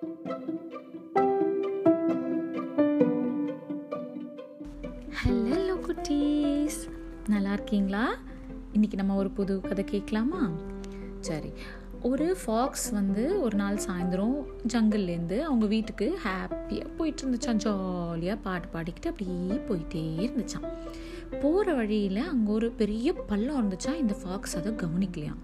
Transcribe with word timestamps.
Hello 0.00 0.12
குட்டீஸ் 5.86 6.78
நல்லா 7.28 7.52
இருக்கீங்களா 7.52 8.18
இன்னைக்கு 8.72 8.96
நம்ம 8.96 9.16
ஒரு 9.16 9.30
புது 9.30 9.60
கதை 9.60 9.84
கேட்கலாமா? 9.84 10.50
சரி. 11.20 11.52
ஒரு 12.02 12.36
ஃபாக்ஸ் 12.44 12.90
வந்து 12.90 13.42
ஒரு 13.42 13.56
நாள் 13.56 13.76
சாயந்தரம் 13.76 14.44
ஜங்கிள்லேருந்து 14.68 15.40
அவங்க 15.40 15.66
வீட்டுக்கு 15.66 16.18
ஹாப்பியாக 16.24 16.96
போயிட்டு 16.96 17.22
இருந்துச்சான் 17.22 17.56
ஜாலியாக 17.56 18.40
பாட்டு 18.40 18.68
பாடிக்கிட்டு 18.68 19.06
அப்படியே 19.06 19.60
போயிட்டே 19.68 20.28
இருந்துச்சான் 20.28 20.74
போகிற 21.40 21.74
வழியில் 21.74 22.28
அங்கே 22.28 22.52
ஒரு 22.52 22.70
பெரிய 22.70 23.12
பள்ளம் 23.12 23.58
இருந்துச்சா 23.60 23.94
இந்த 23.96 24.16
ஃபாக்ஸ் 24.24 24.56
அதை 24.56 24.72
கவனிக்கலையாம். 24.72 25.42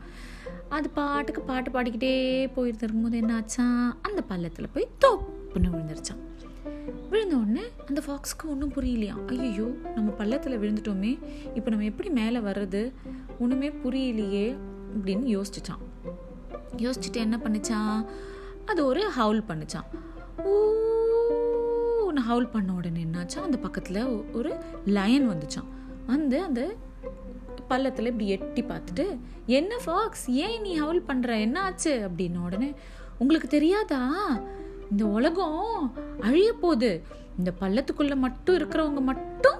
அது 0.68 0.88
பாட்டுக்கு 0.90 1.40
பாட்டு 1.40 1.70
பாடிக்கிட்டே 1.70 2.14
போயிட்டு 2.48 2.84
இருக்கும்போது 2.84 3.18
என்னாச்சா 3.20 3.66
அந்த 4.02 4.20
பள்ளத்தில் 4.22 4.72
போய் 4.72 4.86
தோப்புன்னு 5.04 5.70
விழுந்துருச்சான் 5.70 6.22
விழுந்த 7.10 7.34
உடனே 7.36 7.64
அந்த 7.88 8.00
ஃபாக்ஸுக்கு 8.06 8.46
ஒன்றும் 8.48 8.72
புரியலையாம் 8.72 9.20
ஐயோ 9.28 9.66
நம்ம 9.94 10.08
பள்ளத்தில் 10.10 10.58
விழுந்துட்டோமே 10.58 11.12
இப்போ 11.54 11.68
நம்ம 11.70 11.84
எப்படி 11.84 12.10
மேலே 12.10 12.40
வர்றது 12.40 12.82
ஒன்றுமே 13.38 13.68
புரியலையே 13.84 14.46
அப்படின்னு 14.94 15.26
யோசிச்சுச்சான் 15.26 15.84
யோசிச்சுட்டு 16.76 17.20
என்ன 17.20 17.36
பண்ணிச்சான் 17.36 17.98
அது 18.66 18.80
ஒரு 18.86 19.02
ஹவுல் 19.10 19.42
பண்ணுச்சான் 19.48 19.88
ஊன்னு 22.02 22.22
ஹவுல் 22.22 22.48
பண்ண 22.48 22.72
உடனே 22.72 23.00
என்னாச்சா 23.04 23.40
அந்த 23.40 23.58
பக்கத்தில் 23.58 24.00
ஒரு 24.32 24.50
லயன் 24.88 25.28
வந்துச்சான் 25.30 25.70
வந்து 26.06 26.42
அந்த 26.42 26.60
பள்ளத்தில் 27.68 28.06
இப்படி 28.06 28.28
எட்டி 28.28 28.64
பார்த்துட்டு 28.64 29.18
என்ன 29.46 29.76
ஃபாக்ஸ் 29.84 30.30
ஏன் 30.30 30.60
நீ 30.60 30.80
ஹவுல் 30.80 31.02
பண்ணுற 31.08 31.40
என்ன 31.40 31.62
ஆச்சு? 31.62 32.10
அப்படின்ன 32.10 32.38
உடனே 32.38 32.74
உங்களுக்கு 33.18 33.48
தெரியாதா? 33.48 34.10
இந்த 34.90 35.06
உலகம் 35.06 35.92
அழிய 36.20 36.52
போகுது. 36.52 37.04
இந்த 37.38 37.52
பள்ளத்துக்குள்ளே 37.60 38.14
மட்டும் 38.14 38.56
இருக்கிறவங்க 38.56 39.00
மட்டும் 39.00 39.58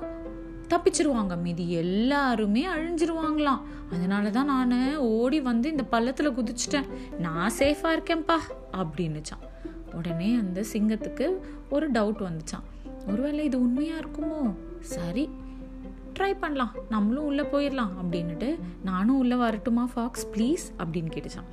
தப்பிச்சிருவாங்க. 0.69 1.41
மீதி 1.43 1.71
எல்லாருமே 1.71 2.67
அழிஞ்சிருவாங்களாம். 2.67 3.61
அதனால 3.93 4.31
தான் 4.31 4.45
நான் 4.45 4.97
ஓடி 4.97 5.41
வந்து 5.41 5.71
இந்த 5.71 5.85
பள்ளத்தில் 5.85 6.31
குதிச்சிட்டேன். 6.31 6.87
நான் 7.19 7.53
சேஃபாக 7.59 7.99
இருக்கேன்ப்பா 7.99 8.37
அப்படின்னுச்சான். 8.73 9.45
உடனே 9.95 10.35
அந்த 10.35 10.65
சிங்கத்துக்கு 10.73 11.39
ஒரு 11.71 11.91
டவுட் 11.91 12.29
வந்துச்சான். 12.29 12.65
ஒருவேளை 13.09 13.45
இது 13.45 13.61
உண்மையாக 13.61 14.01
இருக்குமோ? 14.01 14.55
சரி 14.81 15.31
ட்ரை 16.19 16.39
பண்ணலாம். 16.39 16.73
நம்மளும் 16.89 17.25
உள்ளே 17.25 17.43
போயிடலாம் 17.43 17.93
அப்படின்னுட்டு 18.03 18.59
நானும் 18.85 19.19
உள்ளே 19.19 19.37
வரட்டுமா 19.37 19.89
ஃபாக்ஸ் 19.95 20.27
ப்ளீஸ் 20.33 20.65
அப்படின்னு 20.79 21.11
கேட்டுச்சான் 21.17 21.49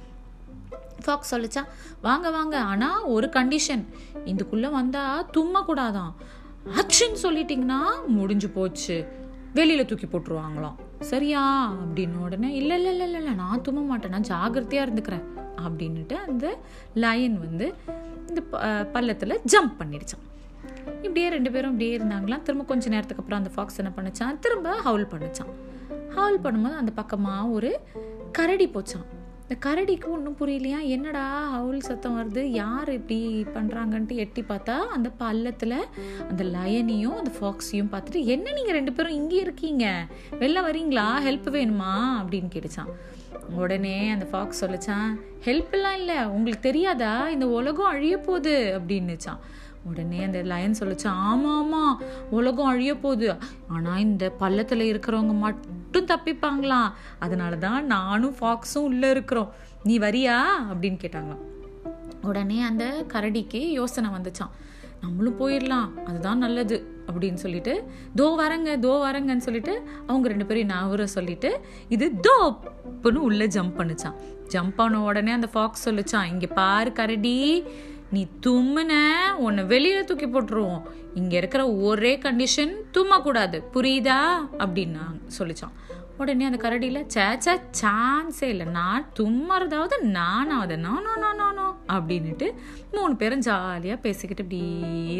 ஃபாக்ஸ் 1.05 1.35
சொல்லிச்சா 1.35 1.63
வாங்க 2.01 2.29
வாங்க. 2.29 2.59
ஆனால் 2.59 3.03
ஒரு 3.03 3.27
கண்டிஷன் 3.27 3.83
இதுக்குள்ளே 4.25 4.71
வந்தால் 4.71 5.25
தும்மக்கூடாதான் 5.37 6.13
ஆக்ஷன் 6.75 7.15
சொல்லிட்டிங்கன்னா 7.21 7.79
முடிஞ்சு 8.07 8.49
போச்சு. 8.49 9.07
வெளியில் 9.53 9.85
தூக்கி 9.85 10.05
போட்டுருவாங்களாம். 10.05 10.75
சரியா? 10.99 11.73
அப்படின்னு 11.73 12.17
உடனே 12.17 12.55
இல்லை 12.55 12.83
இல்லை 12.83 12.91
இல்லை 12.91 13.13
இல்லை 13.13 13.33
நான் 13.33 13.61
தும்ம 13.61 13.85
மாட்டேன். 13.85 14.15
நான் 14.15 14.29
ஜாகிரதையாக 14.33 14.85
இருந்துக்கிறேன். 14.85 15.23
அப்படின்னுட்டு 15.65 16.13
அந்த 16.13 16.59
லயன் 16.93 17.39
வந்து 17.39 17.73
இந்த 18.27 18.41
பள்ளத்தில் 18.93 19.41
ஜம்ப் 19.51 19.73
பண்ணிடுச்சான் 19.79 20.23
இப்படியே 20.87 21.29
ரெண்டு 21.29 21.51
பேரும் 21.51 21.71
இப்படியே 21.71 21.97
இருந்தாங்களாம் 21.97 22.41
திரும்ப 22.41 22.65
கொஞ்ச 22.65 22.89
நேரத்துக்கு 22.89 23.23
அப்புறம் 23.23 23.43
அந்த 23.43 23.51
ஃபாக்ஸ் 23.55 23.77
என்ன 23.77 23.91
பண்ணிச்சான்? 23.95 24.39
திரும்ப 24.39 24.71
ஹவுல் 24.71 25.07
பண்ணிச்சான். 25.07 25.53
ஹவுல் 26.09 26.39
பண்ணும்போது 26.43 26.75
அந்த 26.75 26.91
பக்கமாக 26.95 27.47
ஒரு 27.47 27.79
கரடி 28.31 28.67
போச்சான். 28.67 29.05
இந்த 29.47 29.69
கரடிக்கு 29.69 30.07
ஒன்றும் 30.07 30.35
புரியலையா? 30.39 30.81
என்னடா 30.81 31.49
ஹவுல் 31.49 31.79
சத்தம் 31.79 32.15
வருது? 32.17 32.39
யார் 32.39 32.91
இப்படி 32.91 33.45
பண்ணுறாங்கன்ட்டு 33.53 34.15
எட்டி 34.15 34.41
பார்த்தா 34.41 34.77
அந்த 34.77 35.09
பள்ளத்தில் 35.09 35.85
அந்த 36.29 36.43
லயனையும் 36.43 37.15
அந்த 37.15 37.31
ஃபாக்ஸையும் 37.39 37.91
பார்த்துட்டு 37.91 38.25
என்ன 38.25 38.51
நீங்கள் 38.51 38.73
ரெண்டு 38.73 38.93
பேரும் 38.93 39.13
இங்கே 39.13 39.35
இருக்கீங்க? 39.35 40.05
வெளில 40.31 40.59
வரீங்களா? 40.71 41.07
ஹெல்ப் 41.25 41.49
வேணுமா? 41.49 41.93
அப்படின்னு 42.21 42.49
கேட்டுச்சான். 42.53 42.91
உடனே 43.51 44.09
அந்த 44.09 44.25
ஃபாக்ஸ் 44.25 44.65
சொல்லிச்சான் 44.65 45.21
ஹெல்ப்லாம் 45.45 45.97
இல்லை. 45.97 46.25
உங்களுக்கு 46.25 46.61
தெரியாதா? 46.61 47.29
இந்த 47.29 47.47
உலகம் 47.47 47.85
அழிய 47.85 48.17
போகுது. 48.17 48.81
அப்படின்னுச்சான். 48.81 49.39
உடனே 49.83 50.23
அந்த 50.23 50.43
லயன் 50.43 50.75
சொல்லிச்சு 50.79 51.07
ஆமாம் 51.07 51.57
ஆமாம் 51.57 52.01
உலகம் 52.29 52.65
அழிய 52.65 52.97
போகுது. 52.97 53.35
ஆனால் 53.67 53.99
இந்த 53.99 54.29
பள்ளத்தில் 54.29 54.93
இருக்கிறவங்க 54.93 55.33
மட்டும் 55.39 56.05
தப்பிப்பாங்களாம் 56.05 56.91
அதனால 57.19 57.57
தான் 57.57 57.85
நானும் 57.85 58.35
ஃபாக்ஸும் 58.41 58.87
உள்ளே 58.89 59.09
இருக்கிறோம். 59.09 59.51
நீ 59.83 59.99
வரியா? 59.99 60.37
அப்படின்னு 60.71 60.99
கேட்டாங்களாம். 61.03 61.43
உடனே 62.21 62.61
அந்த 62.61 63.05
கரடிக்கு 63.13 63.71
யோசனை 63.71 64.09
வந்துச்சான் 64.09 64.53
நம்மளும் 65.01 65.39
போயிடலாம். 65.39 66.03
அதுதான் 66.05 66.37
நல்லது. 66.37 66.91
அப்படின்னு 67.07 67.33
சொல்லிட்டு 67.33 67.83
தோ 68.15 68.25
வரங்க 68.39 68.69
தோ 68.79 68.91
வரங்கன்னு 69.03 69.37
சொல்லிட்டு 69.37 69.73
அவங்க 70.07 70.27
ரெண்டு 70.27 70.45
பேரும் 70.45 70.65
நவர 70.65 71.05
சொல்லிட்டு 71.05 71.61
இது 71.89 72.11
தோப்புன்னு 72.27 73.15
உள்ளே 73.15 73.45
ஜம்ப் 73.45 73.75
பண்ணுச்சான் 73.77 74.15
ஜம்ப் 74.49 74.75
பண்ண 74.75 75.01
உடனே 75.01 75.31
அந்த 75.31 75.47
ஃபாக்ஸ் 75.53 75.89
சொல்லிச்சான் 75.89 76.29
இங்கே 76.31 76.47
பாரு 76.47 76.91
கரடி 76.91 77.63
நீ 78.13 78.21
தும்முன 78.45 78.93
உன்னை 79.37 79.63
வெளியே 79.63 80.03
தூக்கி 80.03 80.27
போட்டுருவோம். 80.27 80.81
இங்கே 81.13 81.37
இருக்கிற 81.37 81.63
ஒரே 81.87 82.11
கண்டிஷன் 82.17 82.73
தும்மக்கூடாது. 82.93 83.57
புரியுதா? 83.73 84.19
அப்படின்னு 84.57 85.01
சொல்லிச்சான். 85.39 85.75
உடனே 86.17 86.45
அந்த 86.45 86.59
கரடியில் 86.63 87.07
சேச்சா 87.13 87.53
சான்ஸே 87.81 88.43
இல்லை. 88.43 88.65
நான் 88.65 89.05
தும்மறதாவது 89.19 89.95
நானாவது 90.01 90.75
நானோ? 90.77 91.15
நானோ 91.17 91.47
நோ 91.51 91.67
அப்படின்னுட்டு 91.87 92.47
மூணு 92.91 93.15
பேரும் 93.15 93.39
ஜாலியாக 93.39 94.01
பேசிக்கிட்டு 94.01 94.43
இப்படி 94.43 94.61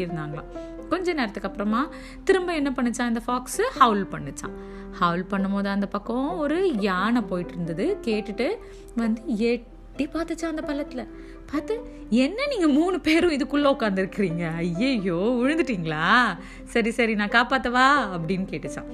இருந்தாங்களாம். 0.04 0.50
கொஞ்ச 0.88 1.12
நேரத்துக்கு 1.12 1.48
அப்புறமா 1.48 1.88
திரும்ப 2.24 2.54
என்ன 2.54 2.72
பண்ணிச்சான்? 2.76 3.10
இந்த 3.12 3.22
ஃபாக்ஸு 3.26 3.64
ஹவுல் 3.78 4.04
பண்ணிச்சான். 4.10 4.56
ஹவுல் 5.00 5.26
பண்ணும்போது 5.30 5.66
அந்த 5.66 5.86
பக்கம் 5.86 6.38
ஒரு 6.38 6.58
யானை 6.88 7.20
போயிட்டு 7.20 7.52
இருந்தது. 7.52 7.86
கேட்டுட்டு 8.04 8.48
வந்து 8.96 9.22
எட்டி 9.26 10.06
பார்த்துச்சான் 10.06 10.52
அந்த 10.54 10.62
பள்ளத்தில். 10.62 11.06
பார்த்து 11.52 11.92
என்ன 12.10 12.46
நீங்கள் 12.46 12.70
மூணு 12.70 13.00
பேரும் 13.00 13.32
இதுக்குள்ளே 13.32 13.68
உட்காந்துருக்குறீங்க 13.74 14.56
ஐயையோ 14.56 15.14
விழுந்துட்டீங்களா? 15.14 16.38
சரி 16.64 16.90
சரி 16.90 17.14
நான் 17.14 17.28
காப்பாற்றவா 17.28 17.86
அப்படின்னு 18.16 18.46
கேட்டுச்சான். 18.52 18.90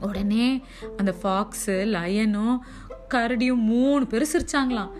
உடனே 0.00 0.64
அந்த 0.96 1.14
ஃபாக்ஸு 1.22 1.84
லயனும் 1.84 2.64
கரடியும் 3.14 3.64
மூணு 3.72 4.06
பேரும் 4.06 4.32
சிரிச்சாங்களாம். 4.32 4.90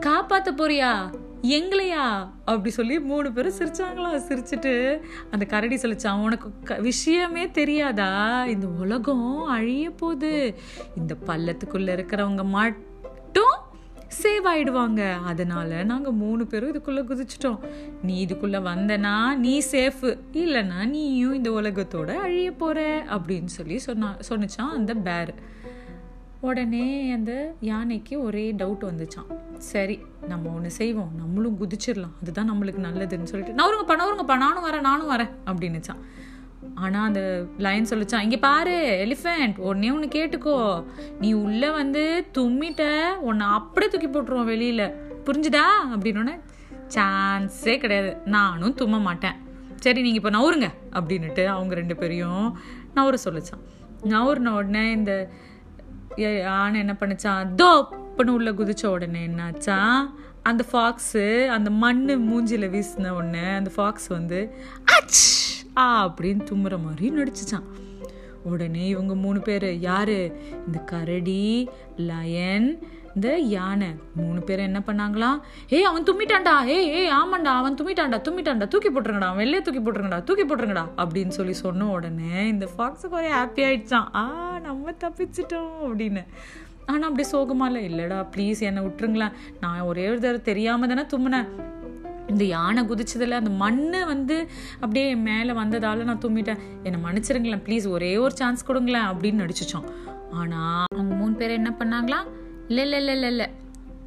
காப்பாற்ற 0.00 0.52
போறியா? 0.52 1.14
எங்களையா? 1.42 2.04
அப்படி 2.44 2.70
சொல்லி 2.70 3.00
மூணு 3.00 3.32
பேரும் 3.32 3.56
சிரிச்சாங்களா 3.58 4.10
சிரிச்சுட்டு 4.28 5.00
அந்த 5.30 5.44
கரடி 5.44 5.74
சொல்லிச்சான் 5.74 6.22
உனக்கு 6.22 6.50
க 6.64 6.74
விஷயமே 6.74 7.50
தெரியாதா? 7.50 8.44
இந்த 8.44 8.66
உலகம் 8.66 9.44
அழிய 9.44 9.90
போகுது. 9.90 10.54
இந்த 10.96 11.16
பள்ளத்துக்குள்ளே 11.26 11.92
இருக்கிறவங்க 11.96 12.44
மட்டும் 12.44 13.54
சேவ் 14.22 14.46
ஆயிடுவாங்க. 14.54 15.22
அதனால 15.22 15.84
நாங்கள் 15.84 16.12
மூணு 16.12 16.46
பேரும் 16.46 16.72
இதுக்குள்ளே 16.72 17.02
குதிச்சிட்டோம். 17.10 17.58
நீ 18.02 18.24
இதுக்குள்ளே 18.24 18.60
வந்தனா 18.70 19.34
நீ 19.34 19.62
சேஃபு 19.70 20.18
இல்லைன்னா 20.32 20.88
நீயும் 20.88 21.34
இந்த 21.34 21.50
உலகத்தோட 21.50 22.14
அழிய 22.14 22.52
போகிற 22.52 23.04
அப்படின்னு 23.10 23.52
சொல்லி 23.58 23.78
சொன்னா 23.78 24.16
சொன்னிச்சான் 24.28 24.72
அந்த 24.78 24.94
பேர் 24.94 25.34
உடனே 26.40 27.12
அந்த 27.12 27.54
யானைக்கு 27.60 28.22
ஒரே 28.22 28.52
டவுட் 28.52 28.86
வந்துச்சான் 28.90 29.30
சரி 29.58 29.98
நம்ம 30.28 30.50
ஒன்று 30.50 30.70
செய்வோம். 30.70 31.10
நம்மளும் 31.16 31.58
குதிச்சிடலாம். 31.60 32.14
அதுதான் 32.22 32.50
நம்மளுக்கு 32.52 32.82
நல்லதுன்னு 32.86 33.30
சொல்லிட்டு 33.32 33.54
நான் 33.54 33.70
ஒருங்கப்பாணா 33.70 34.02
ஒருங்கப்பா 34.10 34.36
நானும் 34.36 34.64
வரேன் 34.64 34.80
நானும் 34.80 35.10
வரேன் 35.10 35.30
அப்படின்னுச்சான் 35.46 36.02
ஆனால் 36.74 37.06
அந்த 37.06 37.46
லைன் 37.58 37.84
சொல்லிச்சான் 37.84 38.20
இங்கே 38.20 38.38
பாரு 38.38 39.06
எலிஃபெண்ட் 39.06 39.58
ஒன்னே 39.58 39.92
ஒன்று 39.92 40.08
கேட்டுக்கோ. 40.08 40.84
நீ 41.20 41.32
உள்ளே 41.32 41.70
வந்து 41.70 42.24
தும்மிட்ட 42.32 42.84
உன்னை 43.18 43.46
அப்படியே 43.46 43.90
தூக்கி 43.90 44.08
போட்டுருவோம் 44.08 44.44
வெளியில். 44.44 44.94
புரிஞ்சுதா? 45.26 45.66
அப்படின்னோடனே 45.92 46.40
சான்ஸே 46.88 47.78
கிடையாது. 47.78 48.16
நானும் 48.24 48.74
தும்ம 48.74 49.00
மாட்டேன். 49.00 49.36
சரி 49.80 50.02
நீங்கள் 50.02 50.22
இப்போ 50.22 50.30
நவுருங்க. 50.30 50.70
அப்படின்னுட்டு 50.92 51.46
அவங்க 51.46 51.74
ரெண்டு 51.74 51.96
பேரையும் 51.96 52.58
நவுற 52.96 53.14
சொல்லிச்சான் 53.24 53.64
நவுறின 54.04 54.48
உடனே 54.48 54.90
இந்த 54.90 55.30
யானை 56.16 56.80
என்ன 56.80 56.96
பண்ணிச்சான் 57.00 57.54
தோப்புன்னு 57.54 58.28
உள்ளே 58.28 58.50
குதிச்ச 58.50 58.86
உடனே 58.86 59.26
என்னாச்சா? 59.26 60.08
அந்த 60.42 60.64
ஃபாக்ஸு 60.72 61.46
அந்த 61.46 61.70
மண் 61.70 62.02
மூஞ்சியில் 62.30 62.70
வீசின 62.70 63.08
உடனே 63.08 63.50
அந்த 63.50 63.70
ஃபாக்ஸ் 63.76 64.06
வந்து 64.06 64.54
அச்! 64.84 65.43
ஆ 65.82 65.84
அப்படின்னு 66.08 66.42
தும்முற 66.50 66.74
மாதிரி 66.82 67.10
நடிச்சிச்சான் 67.10 67.68
உடனே 68.42 68.88
இவங்க 68.88 69.14
மூணு 69.14 69.40
பேர் 69.40 69.66
யாரு? 69.78 70.18
இந்த 70.66 70.78
கரடி 70.78 71.68
லயன் 71.96 72.68
இந்த 73.14 73.38
யானை. 73.38 73.88
மூணு 74.16 74.40
பேரும் 74.40 74.64
என்ன 74.64 74.80
பண்ணாங்களாம் 74.86 75.38
ஏய் 75.68 75.88
அவன் 75.90 76.02
தும்மிட்டான்டா. 76.02 76.54
ஏய் 76.64 76.88
ஏய் 76.98 77.10
ஆமாண்டா 77.10 77.52
அவன் 77.60 77.74
தும்மிட்டான்டா 77.74 78.18
தும்மிட்டான்டா. 78.28 78.68
தூக்கி 78.68 78.90
போட்டுருங்கடா 78.90 79.28
அவன் 79.30 79.42
வெளியே 79.42 79.62
தூக்கி 79.62 79.80
போட்டுருங்கடா 79.80 80.18
தூக்கி 80.24 80.44
போட்டுருங்கடா 80.44 80.84
அப்படின்னு 80.96 81.34
சொல்லி 81.38 81.52
சொன்ன 81.52 81.88
உடனே 81.90 82.48
இந்த 82.48 82.68
ஃபாக்ஸுக்கு 82.74 83.18
ஒரே 83.20 83.30
ஹாப்பி 83.30 83.64
ஆயிடுச்சான் 83.68 84.08
ஆ 84.14 84.24
நம்ம 84.62 84.94
தப்பிச்சிட்டோம் 85.04 85.74
அப்படின்னு. 85.88 86.24
ஆனால் 86.86 87.08
அப்படி 87.10 87.28
சோகமா 87.32 87.66
இல்லை. 87.70 87.82
இல்லைடா 87.90 88.18
ப்ளீஸ் 88.34 88.60
என்னை 88.60 88.82
விட்டுருங்களேன். 88.84 89.36
நான் 89.60 89.80
ஒரே 89.80 90.08
ஒரு 90.08 90.20
தடவை 90.20 90.42
தெரியாமல் 90.42 90.88
தானே 90.88 91.04
தும்முனேன். 91.14 91.48
இந்த 92.28 92.44
யானை 92.44 92.82
குதிச்சதில் 92.84 93.30
அந்த 93.30 93.50
மண் 93.54 93.80
வந்து 94.06 94.36
அப்படியே 94.80 95.14
மேலே 95.14 95.52
வந்ததால 95.52 96.04
நான் 96.04 96.18
தும்மிட்டேன் 96.18 96.60
என்னை 96.82 97.00
மன்னிச்சிருங்களேன் 97.04 97.64
ப்ளீஸ் 97.66 97.88
ஒரே 97.88 98.16
ஒரு 98.16 98.34
சான்ஸ் 98.36 98.66
கொடுங்களேன் 98.66 99.04
அப்படின்னு 99.04 99.42
நடிச்சிச்சோம் 99.42 99.86
ஆனால் 100.32 100.86
அவங்க 100.92 101.14
மூணு 101.14 101.34
பேர் 101.34 101.50
என்ன 101.50 101.70
பண்ணாங்களாம் 101.78 102.28
இல்லை 102.68 102.84
இல்லை 102.84 102.98
இல்லை 102.98 103.14
இல்லை 103.14 103.28
இல்லை. 103.28 103.46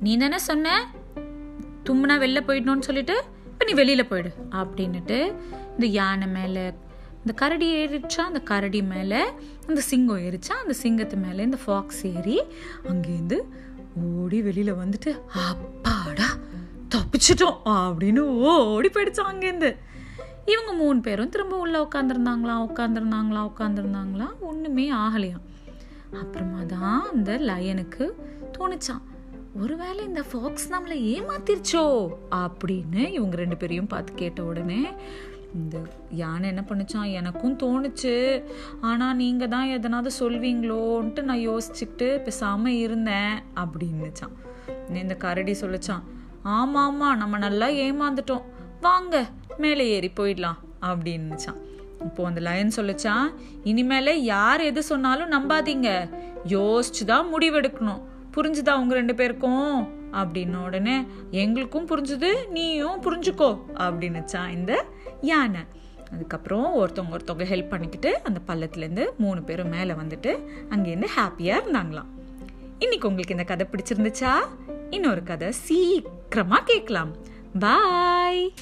நீ 0.02 0.18
தானே 0.18 0.38
சொன்ன? 0.40 0.68
தும்முனா 1.86 2.16
வெளில 2.20 2.40
போயிடணும்னு 2.48 2.82
சொல்லிட்டு 2.82 3.16
இப்போ 3.52 3.66
நீ 3.66 3.74
வெளியில் 3.74 4.08
போயிடு 4.08 4.30
அப்படின்னுட்டு 4.52 5.20
இந்த 5.74 5.86
யானை 5.92 6.28
மேலே 6.28 6.66
இந்த 7.20 7.34
கரடி 7.36 7.76
ஏறிச்சா 7.76 8.20
அந்த 8.20 8.40
கரடி 8.40 8.82
மேலே 8.82 9.22
அந்த 9.68 9.82
சிங்கம் 9.82 10.18
ஏறிச்சா? 10.18 10.54
அந்த 10.64 10.74
சிங்கத்து 10.84 11.18
மேலே 11.18 11.44
இந்த 11.44 11.58
ஃபாக்ஸ் 11.66 12.06
ஏறி 12.08 12.38
அங்கேருந்து 12.90 13.38
ஓடி 14.06 14.42
வெளியில் 14.42 14.74
வந்துட்டு 14.74 15.12
அப்பாடா 15.44 16.28
தப்பிச்சிட்டோம். 17.08 17.58
அப்படின்னு 17.74 18.22
ஓடி 18.52 18.90
போயிடுச்சோம் 18.96 19.30
அங்கேருந்து. 19.32 19.70
இவங்க 20.54 20.72
மூணு 20.80 21.00
பேரும் 21.06 21.30
திரும்ப 21.34 21.56
உள்ளே 21.64 21.80
உட்காந்துருந்தாங்களா 21.86 22.56
உட்காந்துருந்தாங்களா 22.68 23.42
உட்காந்துருந்தாங்களா 23.50 24.28
ஒன்றுமே 24.50 24.86
ஆகலையாம். 25.04 25.46
அப்புறமா 26.22 26.62
தான் 26.74 27.06
அந்த 27.14 27.32
லயனுக்கு 27.50 28.06
தோணுச்சான் 28.56 29.06
ஒருவேளை 29.62 30.02
இந்த 30.08 30.22
ஃபாக்ஸ் 30.30 30.68
நம்மளை 30.74 30.98
ஏமாத்திருச்சோ 31.14 31.86
அப்படின்னு 32.42 33.02
இவங்க 33.18 33.36
ரெண்டு 33.42 33.58
பேரையும் 33.62 33.92
பார்த்து 33.94 34.20
கேட்ட 34.22 34.44
உடனே 34.44 34.82
இந்த 35.60 35.78
யானை 36.22 36.46
என்ன 36.54 36.64
பண்ணுச்சான் 36.70 37.14
எனக்கும் 37.20 37.58
தோணுச்சு. 37.64 38.16
ஆனால் 38.90 39.18
நீங்கள் 39.22 39.54
தான் 39.56 39.72
எதனாவது 39.78 40.12
சொல்வீங்களோன்ட்டு 40.24 41.28
நான் 41.30 41.46
யோசிச்சுக்கிட்டு 41.50 42.10
பேசாமல் 42.28 42.80
இருந்தேன் 42.86 43.34
அப்படின்னுச்சான் 43.64 44.36
இந்த 45.06 45.18
கரடி 45.26 45.56
சொல்லிச்சான் 45.64 46.06
ஆமாம் 46.56 46.84
ஆமாம் 46.90 47.20
நம்ம 47.22 47.38
நல்லா 47.38 47.68
ஏமாந்துட்டோம். 47.86 48.46
வாங்க 48.82 49.16
மேலே 49.64 49.84
ஏறி 49.96 50.10
போயிடலாம் 50.20 50.60
அப்படின்னுச்சான். 50.90 51.60
இப்போ 52.06 52.22
அந்த 52.30 52.40
லயன் 52.48 52.76
சொல்லிச்சான் 52.76 53.28
இனிமேல 53.70 54.10
யார் 54.34 54.62
எது 54.70 54.82
சொன்னாலும் 54.84 55.32
நம்பாதீங்க. 55.36 55.90
யோசிச்சு 56.56 57.06
தான் 57.12 57.32
முடிவெடுக்கணும். 57.34 58.02
புரிஞ்சுதா 58.36 58.74
உங்க 58.82 58.94
ரெண்டு 59.00 59.16
பேருக்கும்? 59.22 59.96
அப்படின்ன 60.20 60.62
உடனே 60.68 60.96
எங்களுக்கும் 61.44 61.88
புரிஞ்சுது 61.92 62.30
நீயும் 62.56 63.02
புரிஞ்சுக்கோ 63.06 63.50
அப்படின்னுச்சான் 63.86 64.54
இந்த 64.58 64.74
யானை. 65.32 65.64
அதுக்கப்புறம் 66.14 66.68
ஒருத்தவங்க 66.80 67.16
ஒருத்தவங்க 67.16 67.48
ஹெல்ப் 67.54 67.74
பண்ணிக்கிட்டு 67.74 68.12
அந்த 68.28 68.40
பள்ளத்துலேருந்து 68.50 69.06
மூணு 69.24 69.42
பேரும் 69.50 69.74
மேலே 69.78 69.94
வந்துட்டு 70.04 70.34
அங்கேருந்து 70.70 71.10
ஹாப்பியாக 71.18 71.62
இருந்தாங்களாம். 71.64 72.12
இன்னைக்கு 72.80 73.10
உங்களுக்கு 73.10 73.36
இந்த 73.38 73.48
கதை 73.52 73.66
பிடிச்சிருந்துச்சா? 73.72 74.34
இன்னொரு 74.90 75.24
கதை 75.24 75.52
சீக்கிரமாக 75.52 76.64
கேட்கலாம். 76.64 77.16
பாய் 77.60 78.54